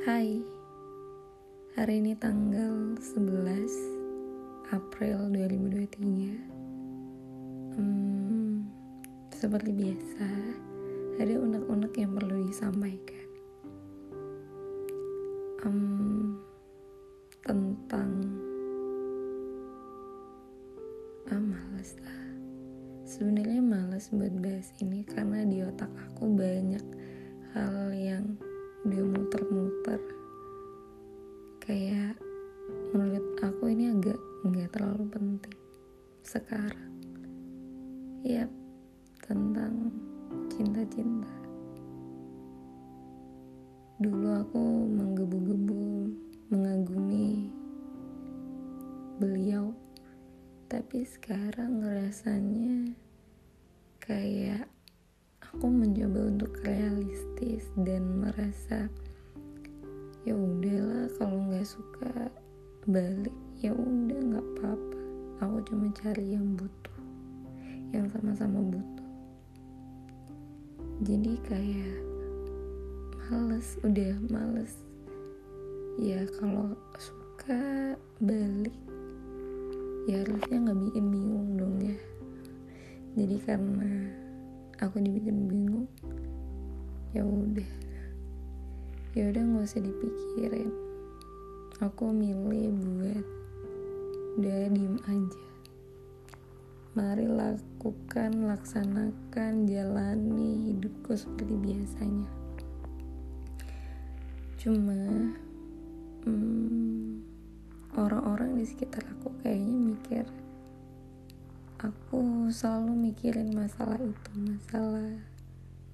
[0.00, 0.40] Hai,
[1.76, 8.64] hari ini tanggal 11 April 2023 hmm,
[9.28, 10.24] Seperti biasa,
[11.20, 13.28] ada unek-unek yang perlu disampaikan.
[15.68, 16.40] Um,
[17.44, 18.24] Tentang
[21.28, 22.20] Ah, males lah.
[23.04, 26.88] Sebenarnya males buat bahas ini karena di otak aku banyak
[27.52, 28.40] hal yang
[28.80, 30.00] udah muter-muter.
[31.60, 32.16] Kayak
[32.96, 35.58] menurut aku ini agak nggak terlalu penting
[36.24, 36.92] sekarang.
[38.24, 38.48] Ya
[39.20, 39.92] tentang
[40.48, 41.28] cinta-cinta.
[44.00, 45.84] Dulu aku menggebu-gebu
[46.48, 47.52] mengagumi
[49.20, 49.76] beliau.
[50.72, 52.96] Tapi sekarang rasanya
[54.00, 54.70] kayak
[55.40, 58.92] aku mencoba untuk realistis dan merasa
[60.28, 62.28] ya udahlah kalau nggak suka
[62.84, 65.00] balik ya udah nggak apa-apa.
[65.40, 67.00] Aku cuma cari yang butuh
[67.90, 69.10] yang sama-sama butuh.
[71.00, 71.98] Jadi kayak
[73.30, 74.74] males udah males.
[75.96, 78.76] Ya kalau suka balik
[80.08, 81.98] ya harusnya nggak bikin bingung dong ya.
[83.16, 84.19] Jadi karena
[84.80, 85.88] aku dibikin bingung.
[87.12, 87.70] Ya udah.
[89.12, 90.72] Ya udah nggak usah dipikirin.
[91.84, 93.26] Aku milih buat
[94.40, 95.44] udah diem aja.
[96.96, 102.30] Mari lakukan laksanakan jalani hidupku seperti biasanya.
[104.60, 104.98] Cuma
[106.26, 107.24] hmm,
[107.96, 110.24] orang-orang di sekitar aku kayaknya mikir
[111.80, 115.16] aku selalu mikirin masalah itu masalah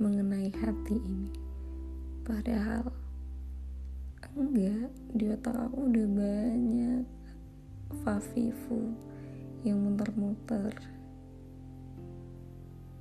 [0.00, 1.28] mengenai hati ini.
[2.24, 2.88] Padahal
[4.32, 7.04] enggak di otak aku udah banyak
[8.00, 8.96] fafifu
[9.60, 10.72] yang muter-muter.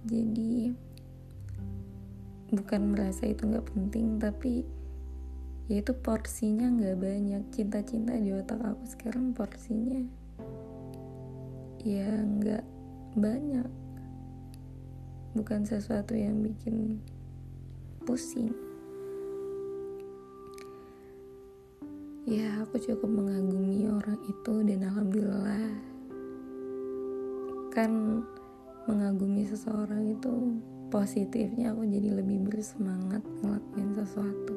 [0.04, 0.76] Jadi
[2.52, 4.68] bukan merasa itu nggak penting tapi
[5.72, 7.44] ya itu porsinya nggak banyak.
[7.56, 10.04] Cinta-cinta di otak aku sekarang porsinya
[11.84, 12.64] ya nggak
[13.18, 13.68] banyak.
[15.34, 17.02] Bukan sesuatu yang bikin
[18.06, 18.54] pusing.
[22.24, 25.68] Ya aku cukup mengagumi orang itu dan alhamdulillah
[27.74, 28.22] kan
[28.86, 30.32] mengagumi seseorang itu
[30.94, 34.56] positifnya aku jadi lebih bersemangat ngelakuin sesuatu.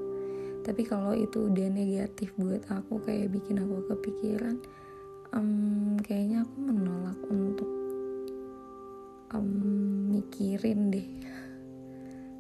[0.62, 4.59] Tapi kalau itu udah negatif buat aku kayak bikin aku kepikiran
[5.33, 7.86] um, kayaknya aku menolak untuk
[9.34, 9.48] um,
[10.12, 11.09] mikirin deh.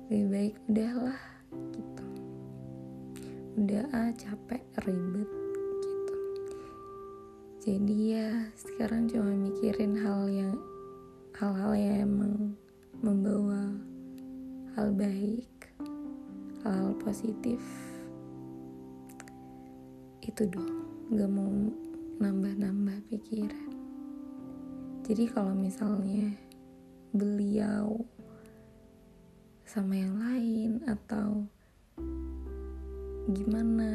[0.06, 1.20] Lebih baik udahlah
[1.74, 2.06] gitu.
[3.58, 5.30] Udah ah capek ribet
[5.82, 6.16] gitu.
[7.66, 10.54] Jadi ya sekarang cuma mikirin hal yang
[11.34, 12.34] hal-hal yang emang
[13.02, 13.74] membawa
[14.78, 15.50] hal baik
[16.62, 17.58] hal, -hal positif.
[20.22, 20.86] Itu dong
[21.16, 21.54] gak mau
[22.18, 23.72] nambah-nambah pikiran.
[25.06, 26.45] Jadi kalau misalnya
[27.14, 28.02] beliau
[29.66, 31.46] sama yang lain atau
[33.30, 33.92] gimana?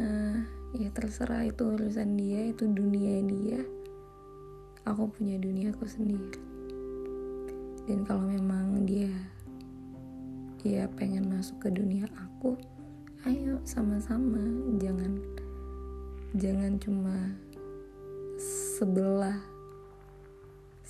[0.72, 3.60] Ya terserah itu urusan dia itu dunia dia.
[4.88, 6.40] Aku punya duniaku sendiri.
[7.90, 9.12] Dan kalau memang dia
[10.62, 12.56] dia pengen masuk ke dunia aku
[13.28, 14.40] ayo sama-sama.
[14.80, 15.20] Jangan
[16.38, 17.18] jangan cuma
[18.40, 19.51] sebelah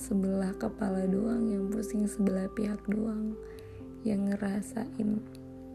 [0.01, 3.37] sebelah kepala doang yang pusing sebelah pihak doang
[4.01, 5.21] yang ngerasain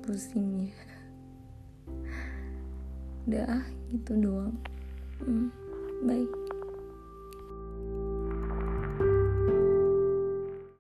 [0.02, 0.74] pusingnya.
[3.30, 3.64] Udah ah
[3.94, 4.58] gitu doang.
[5.22, 5.54] Hmm,
[6.02, 6.45] bye